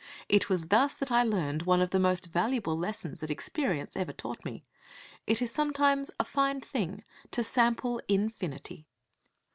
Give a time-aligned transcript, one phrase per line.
[0.27, 4.11] It was thus that I learned one of the most valuable lessons that experience ever
[4.11, 4.65] taught me.
[5.27, 8.87] It is sometimes a fine thing to sample infinity.